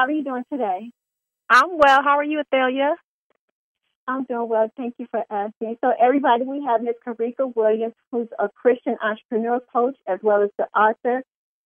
[0.00, 0.90] How are you doing today?
[1.50, 2.02] I'm well.
[2.02, 2.94] How are you, Athalia?
[4.08, 4.72] I'm doing well.
[4.74, 5.76] Thank you for asking.
[5.82, 6.94] So, everybody, we have Ms.
[7.06, 11.22] Carica Williams, who's a Christian entrepreneur coach, as well as the author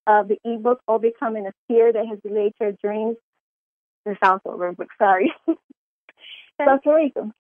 [0.09, 3.17] of the ebook, Overcoming a Fear That Has Delayed Your Dreams.
[4.05, 5.33] This sounds over, but sorry.
[5.47, 5.55] so,
[6.85, 7.31] Carica,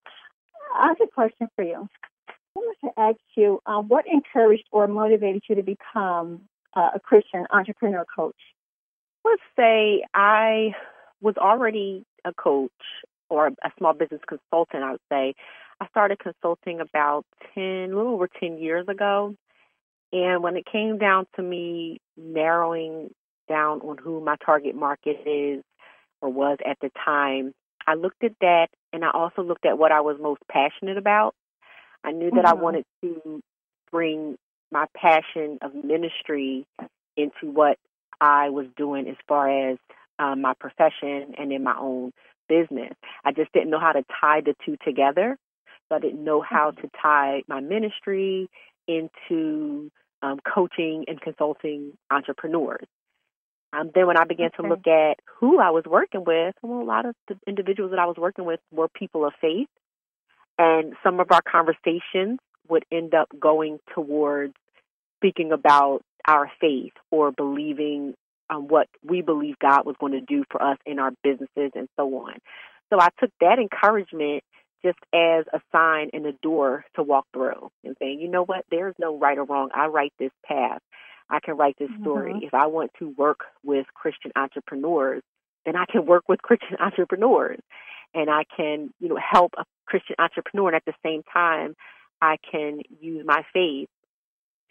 [0.76, 1.88] I have a question for you.
[2.28, 6.42] I want to ask you um, what encouraged or motivated you to become
[6.76, 8.36] uh, a Christian entrepreneur coach?
[9.24, 10.74] Let's say I
[11.20, 12.70] was already a coach
[13.30, 15.34] or a small business consultant, I would say.
[15.80, 17.24] I started consulting about
[17.54, 19.34] 10, a little over 10 years ago.
[20.12, 23.10] And when it came down to me narrowing
[23.48, 25.64] down on who my target market is
[26.20, 27.52] or was at the time,
[27.86, 31.34] I looked at that and I also looked at what I was most passionate about.
[32.04, 32.58] I knew that mm-hmm.
[32.58, 33.42] I wanted to
[33.90, 34.36] bring
[34.70, 36.66] my passion of ministry
[37.16, 37.78] into what
[38.24, 39.78] I was doing as far as
[40.18, 42.12] um, my profession and in my own
[42.48, 42.94] business.
[43.22, 45.36] I just didn't know how to tie the two together.
[45.88, 46.80] So I didn't know how mm-hmm.
[46.80, 48.48] to tie my ministry
[48.88, 49.90] into
[50.22, 52.86] um, coaching and consulting entrepreneurs.
[53.74, 54.62] Um, then when I began okay.
[54.62, 57.98] to look at who I was working with, well, a lot of the individuals that
[57.98, 59.68] I was working with were people of faith.
[60.56, 64.54] And some of our conversations would end up going towards
[65.24, 68.14] speaking about our faith or believing
[68.50, 71.88] um, what we believe God was going to do for us in our businesses and
[71.96, 72.34] so on.
[72.90, 74.42] So I took that encouragement
[74.84, 78.66] just as a sign and a door to walk through and saying, you know what,
[78.70, 79.70] there's no right or wrong.
[79.74, 80.80] I write this path.
[81.30, 82.34] I can write this story.
[82.34, 82.44] Mm-hmm.
[82.44, 85.22] If I want to work with Christian entrepreneurs,
[85.64, 87.60] then I can work with Christian entrepreneurs
[88.12, 91.74] and I can, you know, help a Christian entrepreneur and at the same time
[92.20, 93.88] I can use my faith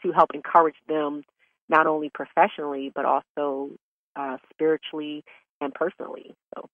[0.03, 1.24] to help encourage them
[1.69, 3.72] not only professionally but also
[4.16, 5.24] uh, spiritually
[5.62, 6.36] and personally.
[6.56, 6.69] So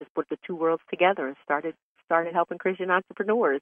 [0.00, 1.74] just put the two worlds together and started
[2.04, 3.60] started helping Christian entrepreneurs.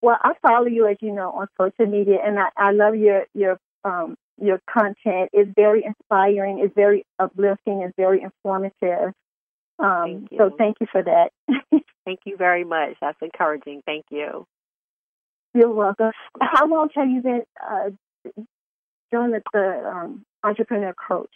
[0.00, 3.26] Well, I follow you as you know on social media, and I, I love your
[3.34, 5.30] your um, your content.
[5.32, 6.60] It's very inspiring.
[6.60, 7.82] It's very uplifting.
[7.82, 9.12] It's very informative.
[9.78, 11.30] Um, thank so thank you for that.
[12.04, 12.94] thank you very much.
[13.00, 13.82] That's encouraging.
[13.86, 14.46] Thank you.
[15.54, 16.12] You're welcome.
[16.40, 17.90] How long have you been uh,
[19.10, 21.30] doing the, the um, entrepreneur coach?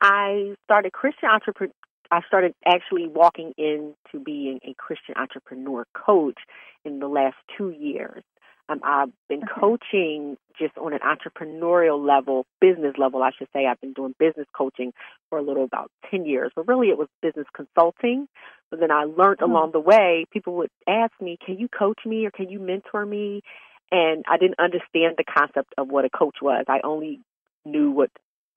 [0.00, 1.72] I started Christian entrepreneur.
[2.10, 6.38] I started actually walking into being a Christian entrepreneur coach
[6.84, 8.22] in the last two years.
[8.68, 9.60] Um, I've been okay.
[9.60, 13.66] coaching just on an entrepreneurial level, business level, I should say.
[13.66, 14.92] I've been doing business coaching
[15.30, 18.28] for a little about 10 years, but really it was business consulting.
[18.70, 19.50] But then I learned mm-hmm.
[19.50, 23.06] along the way, people would ask me, can you coach me or can you mentor
[23.06, 23.42] me?
[23.90, 26.66] And I didn't understand the concept of what a coach was.
[26.68, 27.20] I only
[27.64, 28.10] knew what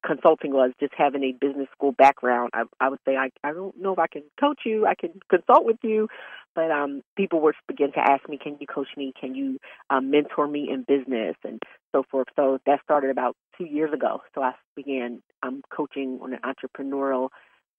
[0.05, 2.51] consulting was just having a business school background.
[2.53, 5.19] I, I would say I, I don't know if I can coach you, I can
[5.29, 6.07] consult with you,
[6.55, 9.13] but um, people would begin to ask me, "Can you coach me?
[9.19, 9.57] Can you
[9.89, 11.61] um, mentor me in business?" and
[11.91, 12.27] so forth.
[12.35, 14.21] So that started about two years ago.
[14.35, 17.29] So I began um, coaching on an entrepreneurial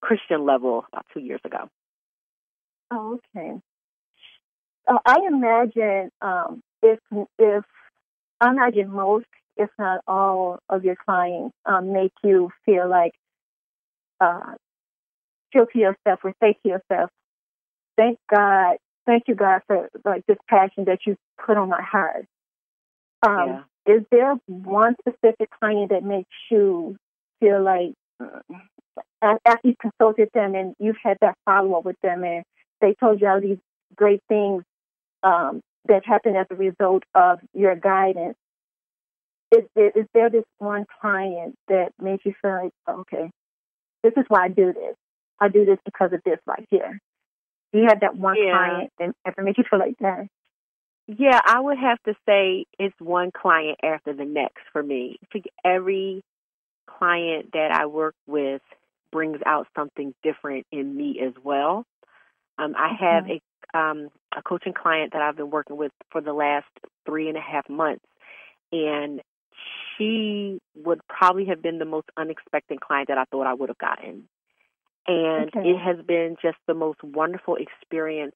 [0.01, 1.69] Christian level about two years ago.
[2.91, 3.53] Oh, okay.
[4.87, 6.99] Uh, I imagine um, if
[7.39, 7.63] if
[8.41, 9.25] I imagine most
[9.57, 13.13] if not all, of your clients um, make you feel like
[14.19, 14.53] uh,
[15.51, 17.09] feel to yourself or say to yourself,
[17.97, 21.15] "Thank God, thank you God for like this passion that you
[21.45, 22.25] put on my heart."
[23.25, 23.95] Um, yeah.
[23.95, 26.95] Is there one specific client that makes you
[27.39, 32.23] feel like uh, after you consulted them and you've had that follow up with them
[32.23, 32.43] and
[32.81, 33.57] they told you all these
[33.95, 34.63] great things
[35.23, 38.37] um, that happened as a result of your guidance?
[39.53, 43.29] Is, is there this one client that makes you feel like, okay,
[44.03, 44.95] this is why I do this.
[45.39, 46.99] I do this because of this right here.
[47.71, 48.51] Do you have that one yeah.
[48.51, 50.27] client that ever make you feel like that?
[51.07, 55.19] Yeah, I would have to say it's one client after the next for me.
[55.65, 56.23] Every
[56.87, 58.61] client that I work with
[59.11, 61.85] brings out something different in me as well.
[62.57, 63.31] Um, I have mm-hmm.
[63.31, 63.39] a
[63.75, 66.67] um, a coaching client that I've been working with for the last
[67.05, 68.05] three and a half months,
[68.71, 69.21] and
[69.97, 73.77] she would probably have been the most unexpected client that I thought I would have
[73.77, 74.27] gotten.
[75.07, 75.69] And okay.
[75.69, 78.35] it has been just the most wonderful experience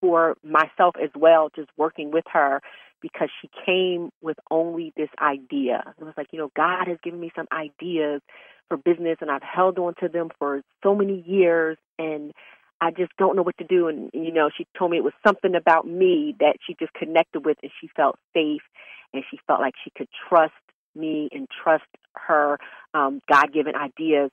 [0.00, 2.62] for myself as well, just working with her
[3.02, 5.94] because she came with only this idea.
[5.98, 8.22] It was like, you know, God has given me some ideas
[8.68, 12.32] for business and I've held on to them for so many years and
[12.80, 13.88] I just don't know what to do.
[13.88, 17.44] And, you know, she told me it was something about me that she just connected
[17.44, 18.62] with and she felt safe
[19.12, 20.54] and she felt like she could trust
[20.94, 21.84] me and trust
[22.14, 22.58] her
[22.94, 24.30] um, God given ideas.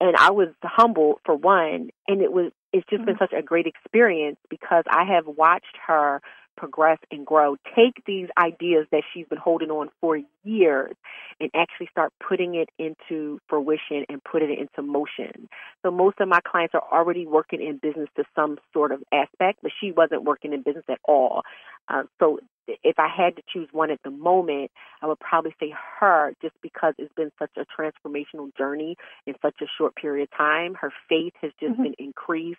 [0.00, 3.12] and I was humbled for one, and it was it's just mm-hmm.
[3.12, 6.20] been such a great experience because I have watched her
[6.56, 7.56] progress and grow.
[7.74, 10.94] Take these ideas that she's been holding on for years
[11.38, 15.48] and actually start putting it into fruition and putting it into motion.
[15.82, 19.60] So most of my clients are already working in business to some sort of aspect,
[19.62, 21.42] but she wasn't working in business at all.
[21.88, 24.70] Uh, so if I had to choose one at the moment,
[25.02, 28.96] I would probably say her just because it's been such a transformational journey
[29.26, 30.74] in such a short period of time.
[30.74, 31.82] Her faith has just mm-hmm.
[31.84, 32.58] been increased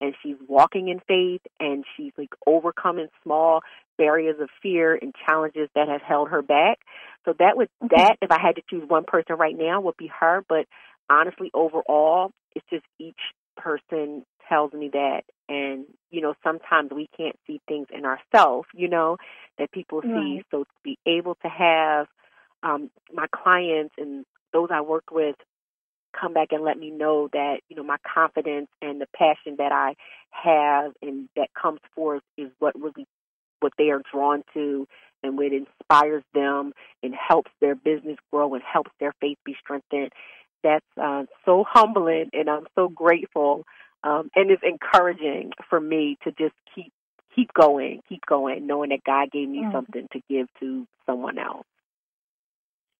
[0.00, 3.60] and she's walking in faith and she's like overcoming small
[3.96, 6.78] barriers of fear and challenges that have held her back.
[7.24, 7.96] So that would mm-hmm.
[7.96, 10.66] that if I had to choose one person right now would be her, but
[11.10, 13.20] honestly overall it's just each
[13.56, 18.88] person tells me that and you know sometimes we can't see things in ourselves, you
[18.88, 19.16] know,
[19.58, 20.46] that people see right.
[20.50, 22.06] so to be able to have
[22.62, 25.36] um my clients and those I work with
[26.18, 29.72] come back and let me know that you know my confidence and the passion that
[29.72, 29.94] I
[30.30, 33.06] have and that comes forth is what really
[33.60, 34.86] what they are drawn to
[35.22, 40.12] and what inspires them and helps their business grow and helps their faith be strengthened.
[40.62, 43.64] That's uh, so humbling and I'm so grateful
[44.04, 46.92] um, and it's encouraging for me to just keep
[47.34, 49.72] keep going, keep going, knowing that God gave me mm.
[49.72, 51.66] something to give to someone else.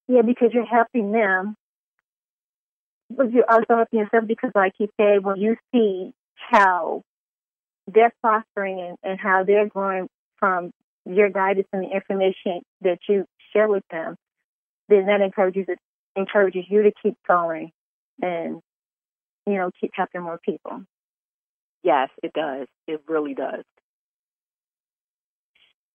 [0.08, 1.56] Yeah, because you're helping them
[3.10, 7.02] but you're also helping yourself because, like you said, when you see how
[7.86, 10.08] they're prospering and, and how they're growing
[10.38, 10.72] from
[11.04, 14.16] your guidance and the information that you share with them,
[14.88, 15.66] then that encourages
[16.16, 17.72] encourages you to keep going
[18.22, 18.60] and
[19.46, 20.82] you know keep helping more people.
[21.84, 22.66] Yes, it does.
[22.88, 23.64] It really does.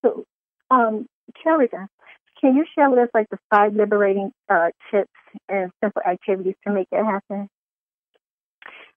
[0.05, 0.23] So,
[0.71, 1.07] um,
[1.43, 5.09] can you share with us like the five liberating uh, tips
[5.49, 7.49] and simple activities to make it happen?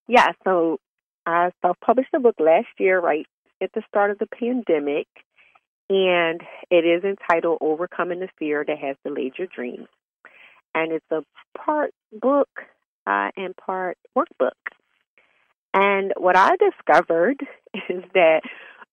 [0.06, 0.78] Yeah, so
[1.26, 3.26] I self-published a book last year, right
[3.60, 5.06] at the start of the pandemic,
[5.88, 6.40] and
[6.70, 9.88] it is entitled "Overcoming the Fear That Has Delayed Your Dreams,"
[10.74, 11.22] and it's a
[11.56, 12.48] part book
[13.06, 14.52] uh, and part workbook.
[15.74, 17.40] And what I discovered
[17.88, 18.42] is that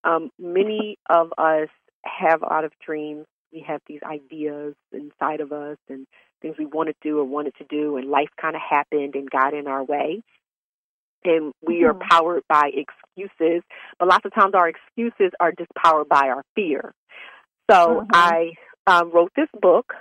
[0.04, 1.70] um, many of us
[2.06, 6.06] have a lot of dreams we have these ideas inside of us and
[6.42, 9.30] things we want to do or wanted to do, and life kind of happened and
[9.30, 10.22] got in our way.
[11.24, 11.98] And we mm-hmm.
[11.98, 13.64] are powered by excuses,
[13.98, 16.94] but lots of times our excuses are just powered by our fear.
[17.70, 18.12] So mm-hmm.
[18.14, 18.52] I
[18.88, 19.94] um, wrote this book,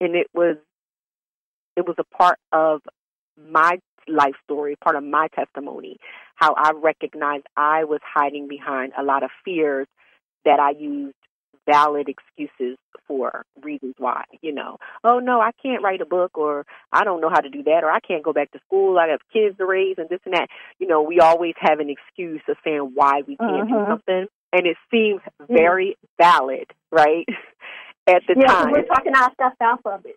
[0.00, 0.56] and it was
[1.76, 2.80] it was a part of
[3.36, 5.98] my life story, part of my testimony,
[6.34, 9.86] how I recognized I was hiding behind a lot of fears
[10.44, 11.14] that I used
[11.66, 14.78] valid excuses for reasons why, you know.
[15.04, 17.82] Oh no, I can't write a book or I don't know how to do that
[17.82, 20.34] or I can't go back to school, I have kids to raise and this and
[20.34, 20.48] that.
[20.78, 23.64] You know, we always have an excuse of saying why we can't uh-huh.
[23.64, 23.92] do mm-hmm.
[23.92, 24.26] something.
[24.52, 27.26] And it seems very valid, right?
[28.06, 28.70] At the yeah, time.
[28.72, 30.16] we're talking ourselves out of it.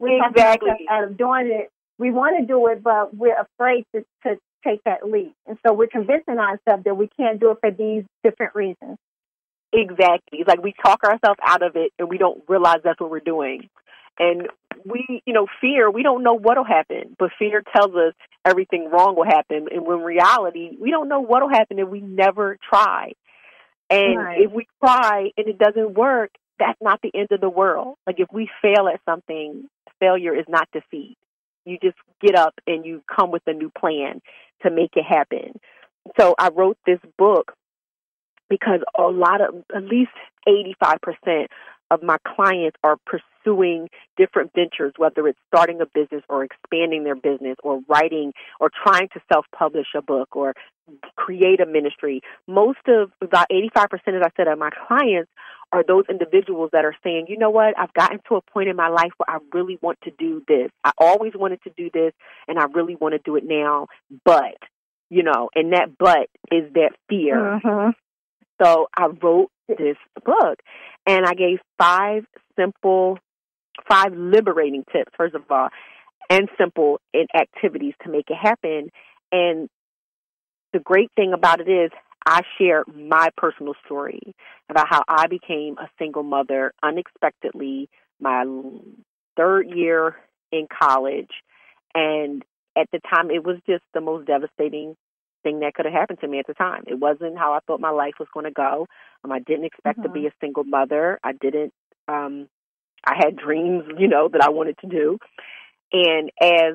[0.00, 0.70] we're exactly.
[0.90, 1.70] out of doing it.
[1.98, 5.34] We want to do it, but we're afraid to, to take that leap.
[5.46, 8.98] And so we're convincing ourselves that we can't do it for these different reasons.
[9.72, 10.38] Exactly.
[10.40, 13.20] It's like we talk ourselves out of it and we don't realize that's what we're
[13.20, 13.68] doing.
[14.18, 14.48] And
[14.84, 18.14] we, you know, fear, we don't know what'll happen, but fear tells us
[18.44, 19.66] everything wrong will happen.
[19.70, 23.12] And when reality, we don't know what'll happen if we never try.
[23.90, 24.40] And right.
[24.40, 27.96] if we try and it doesn't work, that's not the end of the world.
[28.06, 29.68] Like if we fail at something,
[30.00, 31.16] failure is not defeat.
[31.68, 34.20] You just get up and you come with a new plan
[34.62, 35.60] to make it happen.
[36.18, 37.54] So I wrote this book
[38.48, 40.10] because a lot of, at least
[40.48, 41.46] 85%
[41.90, 47.14] of my clients are pursuing different ventures, whether it's starting a business or expanding their
[47.16, 50.54] business or writing or trying to self publish a book or
[51.16, 52.20] create a ministry.
[52.46, 55.30] Most of about 85%, as I said, of my clients
[55.72, 58.76] are those individuals that are saying, you know what, I've gotten to a point in
[58.76, 60.70] my life where I really want to do this.
[60.82, 62.12] I always wanted to do this
[62.46, 63.88] and I really want to do it now,
[64.24, 64.56] but
[65.10, 67.60] you know, and that but is that fear.
[67.64, 67.90] Mm-hmm.
[68.62, 70.58] So I wrote this book
[71.08, 72.24] and I gave five
[72.56, 73.18] simple,
[73.88, 75.70] five liberating tips, first of all,
[76.28, 78.90] and simple in activities to make it happen.
[79.32, 79.68] And
[80.74, 81.90] the great thing about it is
[82.26, 84.34] I share my personal story
[84.68, 87.88] about how I became a single mother unexpectedly
[88.20, 88.44] my
[89.34, 90.16] third year
[90.52, 91.30] in college.
[91.94, 92.44] And
[92.76, 94.94] at the time, it was just the most devastating
[95.48, 96.84] thing that could have happened to me at the time.
[96.86, 98.86] It wasn't how I thought my life was going to go.
[99.24, 100.08] Um, I didn't expect mm-hmm.
[100.08, 101.18] to be a single mother.
[101.24, 101.72] I didn't.
[102.06, 102.48] Um,
[103.04, 105.18] I had dreams, you know, that I wanted to do,
[105.92, 106.74] and as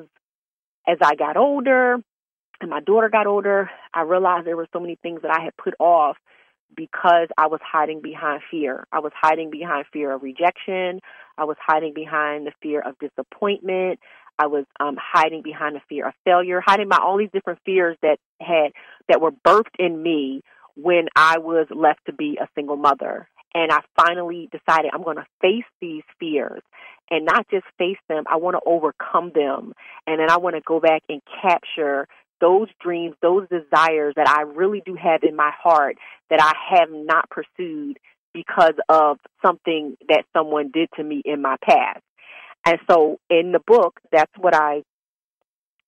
[0.86, 1.98] as I got older
[2.60, 5.56] and my daughter got older, I realized there were so many things that I had
[5.56, 6.16] put off
[6.76, 8.86] because I was hiding behind fear.
[8.92, 11.00] I was hiding behind fear of rejection.
[11.38, 14.00] I was hiding behind the fear of disappointment.
[14.38, 17.96] I was um, hiding behind the fear of failure, hiding by all these different fears
[18.02, 18.72] that had
[19.08, 20.42] that were birthed in me
[20.76, 23.28] when I was left to be a single mother.
[23.54, 26.62] And I finally decided I'm going to face these fears
[27.10, 29.74] and not just face them, I want to overcome them.
[30.06, 32.08] And then I want to go back and capture
[32.40, 35.96] those dreams, those desires that I really do have in my heart
[36.30, 37.98] that I have not pursued
[38.32, 42.02] because of something that someone did to me in my past.
[42.64, 44.82] And so in the book, that's what I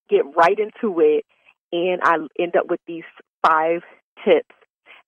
[0.09, 1.25] get right into it.
[1.73, 3.05] And I end up with these
[3.47, 3.83] five
[4.25, 4.55] tips.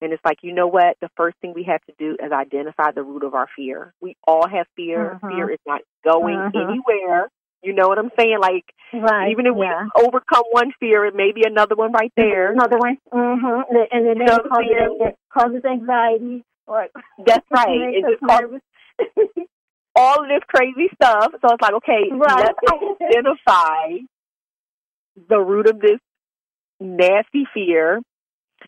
[0.00, 0.96] And it's like, you know what?
[1.00, 3.92] The first thing we have to do is identify the root of our fear.
[4.00, 5.18] We all have fear.
[5.22, 5.28] Mm-hmm.
[5.28, 6.70] Fear is not going mm-hmm.
[6.70, 7.28] anywhere.
[7.62, 8.38] You know what I'm saying?
[8.40, 9.88] Like, right, even if yeah.
[9.94, 12.52] we overcome one fear, it may be another one right there.
[12.52, 12.98] Another one.
[13.12, 13.76] Mm-hmm.
[13.90, 14.66] And then it causes,
[15.00, 16.44] it causes anxiety.
[16.68, 16.86] Or
[17.26, 17.68] That's right.
[17.94, 18.60] It just causes
[19.98, 21.32] all of this crazy stuff.
[21.40, 22.54] So it's like, okay, right.
[22.62, 23.98] let's identify
[25.28, 25.98] the root of this
[26.80, 28.00] nasty fear.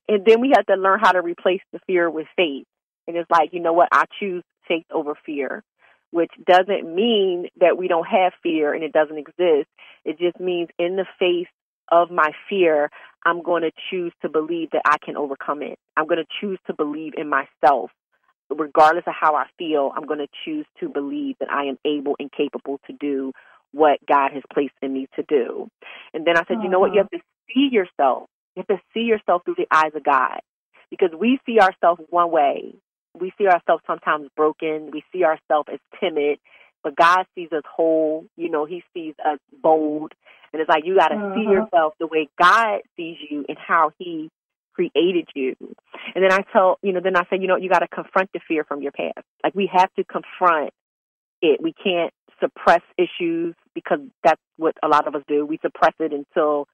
[0.09, 2.67] And then we have to learn how to replace the fear with faith.
[3.07, 3.89] And it's like, you know what?
[3.93, 5.63] I choose faith over fear
[6.11, 9.69] which doesn't mean that we don't have fear and it doesn't exist.
[10.05, 11.49] It just means in the face
[11.91, 12.91] of my fear,
[13.25, 15.79] I'm going to choose to believe that I can overcome it.
[15.97, 17.91] I'm going to choose to believe in myself.
[18.51, 22.17] Regardless of how I feel, I'm going to choose to believe that I am able
[22.19, 23.33] and capable to do
[23.73, 25.69] what God has placed in me to do.
[26.13, 26.93] And then I said, you know what?
[26.93, 27.21] You have to
[27.55, 28.29] see yourself.
[28.57, 30.41] You have to see yourself through the eyes of God
[30.91, 32.75] because we see ourselves one way
[33.19, 34.91] we see ourselves sometimes broken.
[34.93, 36.39] We see ourselves as timid,
[36.83, 38.27] but God sees us whole.
[38.37, 40.13] You know, He sees us bold.
[40.53, 41.35] And it's like you got to uh-huh.
[41.35, 44.31] see yourself the way God sees you and how He
[44.81, 45.57] created you.
[46.15, 48.31] And then I tell, you know, then I say, you know, you got to confront
[48.33, 49.27] the fear from your past.
[49.45, 50.73] Like we have to confront
[51.43, 51.61] it.
[51.63, 55.45] We can't suppress issues because that's what a lot of us do.
[55.45, 56.67] We suppress it until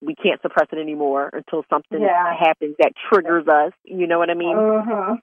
[0.00, 2.34] we can't suppress it anymore until something yeah.
[2.36, 3.72] happens that triggers us.
[3.84, 4.56] You know what I mean?
[4.56, 5.16] Uh-huh.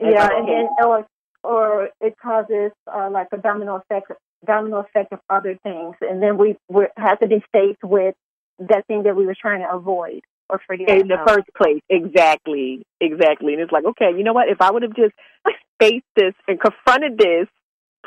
[0.00, 1.06] Yeah, and then or,
[1.42, 4.12] or it causes uh, like a domino effect,
[4.46, 8.14] domino effect of other things, and then we we have to be faced with
[8.58, 11.82] that thing that we were trying to avoid or forget in the first place.
[11.88, 13.54] Exactly, exactly.
[13.54, 14.48] And it's like, okay, you know what?
[14.48, 15.14] If I would have just
[15.80, 17.48] faced this and confronted this,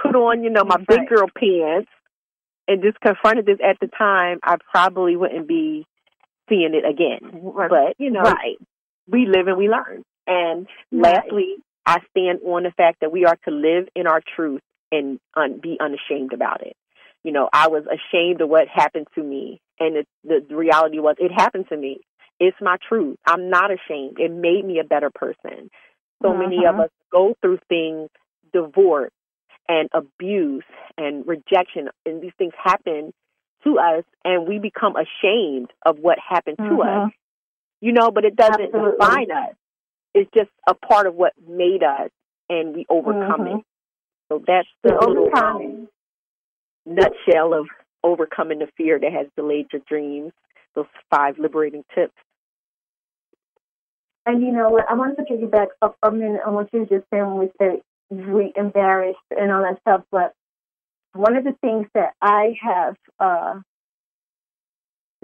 [0.01, 0.88] put on, you know, my right.
[0.88, 1.89] big girl pants,
[2.67, 5.86] and just confronted this at the time, I probably wouldn't be
[6.48, 7.41] seeing it again.
[7.41, 7.69] Right.
[7.69, 8.58] But you know, right.
[9.08, 10.03] we live and we learn.
[10.27, 11.55] And lastly,
[11.86, 15.60] I stand on the fact that we are to live in our truth and un-
[15.62, 16.75] be unashamed about it.
[17.24, 21.00] You know, I was ashamed of what happened to me, and it, the, the reality
[21.00, 22.01] was it happened to me.
[22.39, 23.17] It's my truth.
[23.25, 24.19] I'm not ashamed.
[24.19, 25.69] It made me a better person.
[26.22, 26.39] So mm-hmm.
[26.39, 26.81] many of mm-hmm.
[26.81, 28.10] us go through things,
[28.53, 29.12] divorce
[29.67, 30.63] and abuse
[30.98, 33.13] and rejection, and these things happen
[33.63, 36.75] to us, and we become ashamed of what happened mm-hmm.
[36.75, 36.88] to us.
[36.88, 37.08] Mm-hmm.
[37.81, 38.98] You know, but it doesn't Absolutely.
[39.00, 39.55] define us
[40.13, 42.10] it's just a part of what made us,
[42.50, 43.58] and we overcome mm-hmm.
[43.60, 43.65] it.
[44.29, 45.88] So that's the little um,
[46.86, 47.67] nutshell of
[48.03, 50.31] overcoming the fear that has delayed your dreams.
[50.75, 52.13] Those five liberating tips.
[54.29, 54.86] And you know what?
[54.88, 57.39] I wanted to take you back up a minute on what you to just when
[57.39, 57.81] we said
[58.12, 60.03] we embarrassed and all that stuff.
[60.12, 60.33] But
[61.13, 63.59] one of the things that I have uh,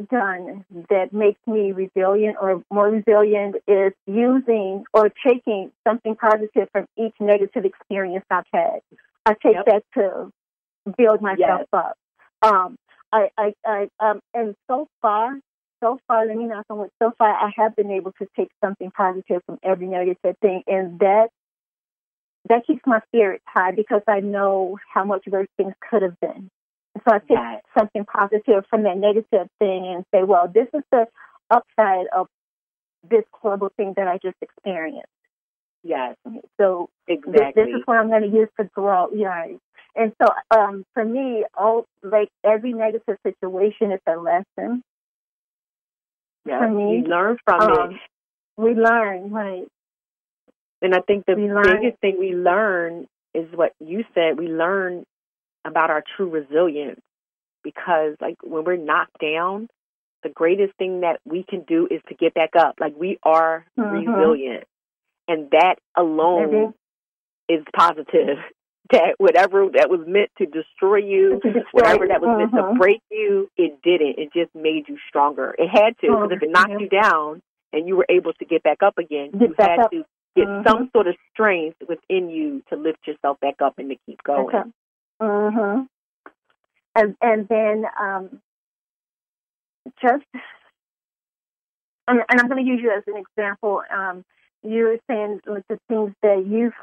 [0.09, 6.87] done that makes me resilient or more resilient is using or taking something positive from
[6.97, 8.79] each negative experience I've had.
[9.27, 9.65] I take yep.
[9.67, 10.31] that to
[10.97, 11.67] build myself yes.
[11.71, 11.97] up.
[12.41, 12.75] Um,
[13.13, 15.37] I, I, I, um, and so far,
[15.83, 16.89] so far, let me on wood.
[17.01, 20.99] So far, I have been able to take something positive from every negative thing, and
[20.99, 21.29] that
[22.49, 26.49] that keeps my spirits high because I know how much worse things could have been.
[26.97, 27.61] So I take right.
[27.77, 31.07] something positive from that negative thing and say, well, this is the
[31.49, 32.27] upside of
[33.09, 35.07] this horrible thing that I just experienced.
[35.83, 36.15] Yes.
[36.59, 37.33] So exactly.
[37.33, 39.09] this, this is what I'm going to use to grow.
[39.13, 39.45] Yeah.
[39.95, 44.83] And so um, for me, all like every negative situation is a lesson.
[46.45, 46.59] Yeah.
[46.59, 47.97] For me, you learn from um, it.
[48.57, 49.67] We learn, right?
[50.81, 54.37] And I think the biggest thing we learn is what you said.
[54.37, 55.05] We learn
[55.65, 57.01] about our true resilience
[57.63, 59.67] because like when we're knocked down,
[60.23, 62.75] the greatest thing that we can do is to get back up.
[62.79, 64.09] Like we are mm-hmm.
[64.09, 64.65] resilient.
[65.27, 66.73] And that alone
[67.49, 68.37] is positive.
[68.91, 72.73] That whatever that was meant to destroy you, To destroy whatever that was meant Mhm.
[72.73, 74.19] to break you, it didn't.
[74.19, 75.55] It just made you stronger.
[75.57, 76.81] It had to, because if it knocked Mhm.
[76.81, 77.41] you down
[77.73, 79.91] and you were able to get back up again, Get you had up.
[79.91, 80.67] to get Mhm.
[80.67, 84.47] some sort of strength within you to lift yourself back up and to keep going.
[84.55, 84.69] Okay.
[85.21, 85.87] Mhm.
[86.95, 88.41] And and then um,
[90.01, 90.25] just
[92.07, 93.81] and, and I'm going to use you as an example.
[93.89, 94.23] Um,
[94.61, 96.75] you were saying like, the things that you've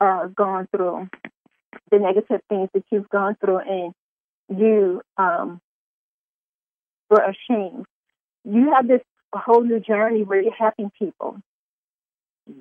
[0.00, 1.08] uh, gone through,
[1.90, 3.94] the negative things that you've gone through, and
[4.48, 5.60] you um,
[7.10, 7.86] were ashamed.
[8.44, 11.38] You have this whole new journey where you're helping people.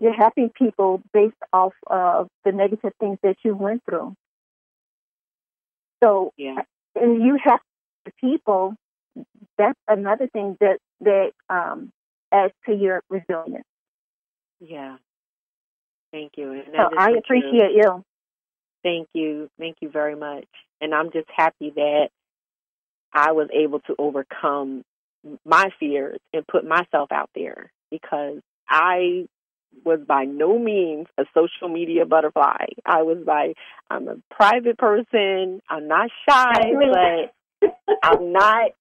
[0.01, 4.15] You're helping people based off of the negative things that you went through.
[6.03, 6.63] So, Yeah.
[6.95, 7.61] and you help
[8.19, 8.75] people.
[9.57, 11.91] That's another thing that that um,
[12.31, 13.65] adds to your resilience.
[14.59, 14.97] Yeah.
[16.15, 16.53] Thank you.
[16.53, 17.19] And So I true.
[17.19, 18.05] appreciate you.
[18.83, 19.49] Thank you.
[19.59, 20.45] Thank you very much.
[20.79, 22.07] And I'm just happy that
[23.13, 24.85] I was able to overcome
[25.43, 28.37] my fears and put myself out there because
[28.69, 29.25] I
[29.83, 32.65] was by no means a social media butterfly.
[32.85, 33.53] I was by
[33.89, 35.61] I'm a private person.
[35.69, 36.71] I'm not shy,
[37.61, 37.69] but
[38.01, 38.71] I'm not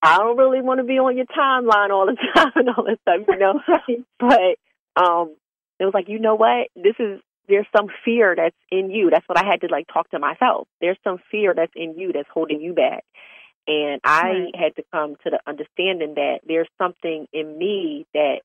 [0.00, 3.00] I don't really want to be on your timeline all the time and all that
[3.02, 4.04] stuff, you know.
[4.20, 5.34] But um
[5.78, 6.68] it was like, you know what?
[6.74, 9.08] This is there's some fear that's in you.
[9.10, 10.68] That's what I had to like talk to myself.
[10.80, 13.04] There's some fear that's in you that's holding you back.
[13.66, 14.56] And I Right.
[14.56, 18.40] had to come to the understanding that there's something in me that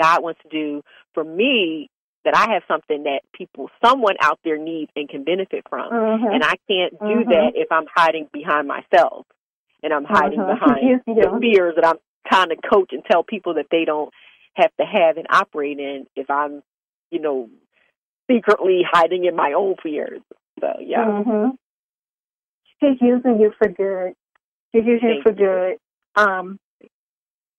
[0.00, 0.82] God wants to do
[1.14, 1.88] for me
[2.24, 5.90] that I have something that people someone out there needs and can benefit from.
[5.92, 6.34] Mhm.
[6.34, 7.28] And I can't do Mhm.
[7.28, 9.26] that if I'm hiding behind myself.
[9.82, 10.46] And I'm hiding Mhm.
[10.78, 14.12] behind Yes, the fears that I'm trying to coach and tell people that they don't
[14.54, 16.62] have to have and operate in if I'm,
[17.12, 17.48] you know,
[18.28, 20.22] secretly hiding in my own fears.
[20.60, 21.04] So yeah.
[21.04, 21.56] Mhm.
[22.80, 24.14] She's using you for good.
[24.74, 25.78] She's using you for good.
[26.16, 26.58] Um,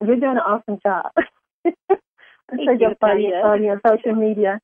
[0.01, 1.11] you're doing an awesome job.
[1.65, 4.59] I'm Thank so you, you're funny on your social media.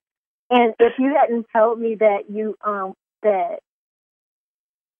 [0.49, 3.59] And if you hadn't told me that you um that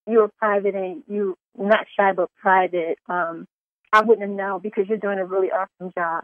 [0.07, 3.47] you were private and you not shy but private, um,
[3.91, 6.23] I wouldn't have known because you're doing a really awesome job.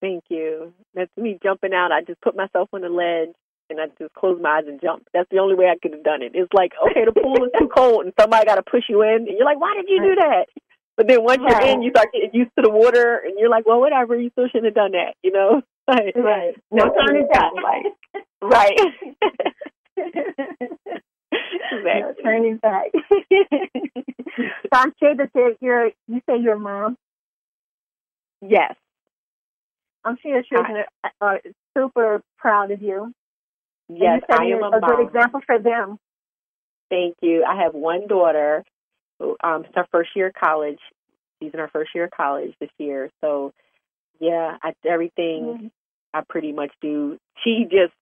[0.00, 0.72] Thank you.
[0.94, 1.92] That's me jumping out.
[1.92, 3.34] I just put myself on the ledge
[3.70, 5.08] and I just closed my eyes and jumped.
[5.14, 6.32] That's the only way I could have done it.
[6.34, 9.26] It's like, okay, the pool is too cold and somebody got to push you in.
[9.26, 10.46] And you're like, why did you do that?
[10.96, 11.70] But then once you're Right.
[11.70, 14.18] in, you start getting used to the water and you're like, well, whatever.
[14.18, 15.62] You still shouldn't have done that, you know?
[15.88, 16.54] Like, Right.
[16.72, 17.52] No turning back.
[17.62, 18.76] like- right.
[21.72, 22.86] no turning back.
[22.92, 26.96] so I'm sure that you're, you're you say your mom.
[28.42, 28.74] Yes.
[30.06, 31.40] I'm sure your children are, are
[31.76, 33.12] super proud of you.
[33.88, 35.98] Yes, you're I am a, a, a good example for them.
[36.90, 37.44] Thank you.
[37.44, 38.64] I have one daughter.
[39.18, 40.78] Who, um, it's her first year of college.
[41.42, 43.10] She's in her first year of college this year.
[43.20, 43.52] So,
[44.20, 45.70] yeah, I, everything Mhm.
[46.14, 47.18] I pretty much do.
[47.42, 47.92] She just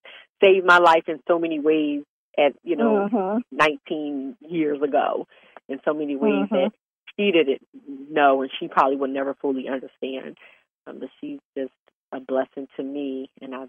[0.41, 2.03] saved my life in so many ways.
[2.37, 3.43] At you know, Mhm.
[3.51, 5.25] 19 years ago,
[5.69, 6.49] in so many ways Mhm.
[6.49, 6.73] that
[7.15, 7.61] she didn't
[8.11, 10.37] know, and she probably would never fully understand.
[10.85, 11.71] Um, but she's just
[12.15, 13.65] a blessing to me, and I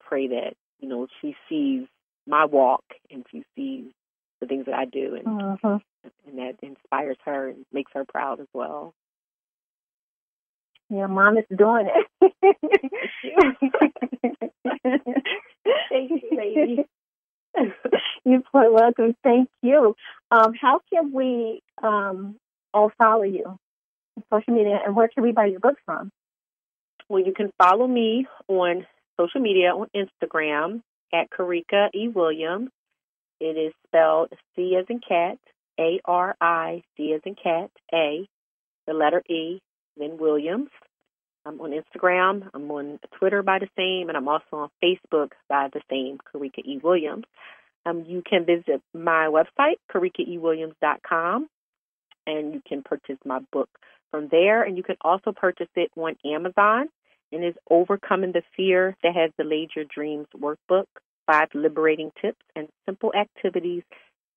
[0.00, 1.86] pray that you know she sees
[2.26, 3.92] my walk and she sees
[4.40, 5.82] the things that I do, and Mhm.
[6.26, 8.94] and that inspires her and makes her proud as well.
[10.90, 12.06] Your mom is doing it.
[15.90, 16.84] Thank you, lady.
[18.24, 19.14] You're quite welcome.
[19.22, 19.94] Thank you.
[20.30, 22.36] Um, how can we um,
[22.74, 26.10] all follow you on social media, and where can we buy your books from?
[27.08, 28.86] Well, you can follow me on
[29.18, 32.08] social media on Instagram at Carica E.
[32.08, 32.70] Williams.
[33.40, 35.38] It is spelled C as in cat,
[35.78, 38.26] A R I C as in cat, A,
[38.86, 39.60] the letter E,
[39.96, 40.70] then Williams.
[41.44, 42.48] I'm on Instagram.
[42.54, 46.64] I'm on Twitter by the same, and I'm also on Facebook by the same, Carica
[46.64, 46.78] E.
[46.82, 47.24] Williams.
[47.84, 51.48] Um, you can visit my website, caricaewilliams.com,
[52.28, 53.68] and you can purchase my book
[54.12, 54.62] from there.
[54.62, 56.88] And you can also purchase it on Amazon
[57.32, 60.86] and is Overcoming the Fear that has delayed your dreams workbook,
[61.26, 63.82] five liberating tips and simple activities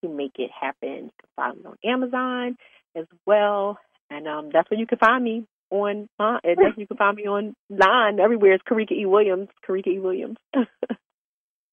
[0.04, 0.90] to make it happen.
[0.90, 2.58] You can find it on Amazon
[2.96, 3.78] as well.
[4.10, 7.18] And um, that's where you can find me on uh, and that's you can find
[7.18, 8.54] me online everywhere.
[8.54, 9.06] It's Carica E.
[9.06, 9.50] Williams.
[9.68, 10.00] Carica E.
[10.00, 10.38] Williams.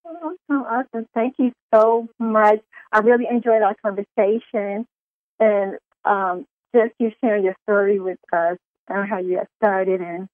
[0.05, 1.07] Oh, awesome.
[1.15, 2.61] Thank you so much.
[2.93, 4.87] I really enjoyed our conversation
[5.41, 8.59] and um, just you sharing your story with us
[8.89, 10.29] and how you got started and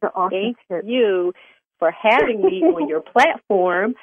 [0.00, 1.32] the awesome Thank you
[1.78, 3.94] for having me on your platform.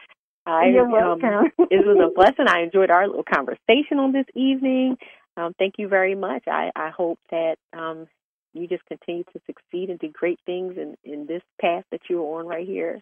[0.45, 1.51] I, You're um, welcome.
[1.71, 2.45] it was a blessing.
[2.47, 4.97] I enjoyed our little conversation on this evening.
[5.35, 6.43] Um, thank you very much.
[6.47, 8.07] I, I hope that um,
[8.53, 12.39] you just continue to succeed and do great things in, in this path that you're
[12.39, 12.99] on right here.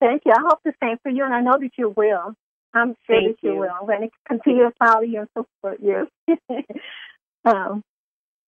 [0.00, 0.32] Thank you.
[0.32, 2.34] I hope the same for you, and I know that you will.
[2.76, 3.60] I'm sure Thank that you, you.
[3.60, 3.70] will.
[3.70, 6.08] I'm going to continue to follow you and support you.
[7.44, 7.82] um,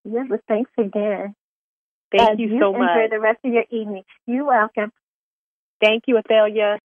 [0.05, 1.35] yeah, but thanks again.
[2.17, 2.91] Thank Uh, you so enjoy much.
[2.97, 4.05] Enjoy the rest of your evening.
[4.27, 4.93] You're welcome.
[5.81, 6.79] Thank you, Athalia.